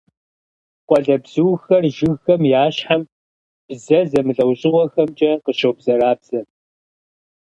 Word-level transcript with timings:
Къуалэбзухэр 0.87 1.83
жыгхэм 1.95 2.41
я 2.61 2.63
щхьэм 2.75 3.01
бзэ 3.69 3.99
зэмылӀэужьыгъуэхэмкӀэ 4.11 5.31
къыщобзэрабзэ. 5.43 6.39